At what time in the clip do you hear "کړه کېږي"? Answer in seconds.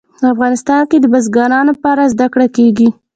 2.33-2.89